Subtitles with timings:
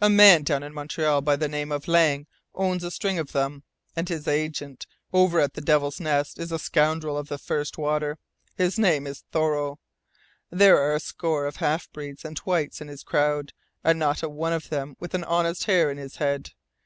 [0.00, 3.62] A man down in Montreal by the name of Lang owns a string of them,
[3.94, 8.16] and his agent over at the Devil's Nest is a scoundrel of the first water.
[8.56, 9.78] His name is Thoreau.
[10.48, 13.52] There are a score of half breeds and whites in his crowd,
[13.84, 16.52] and not a one of them with an honest hair in his head.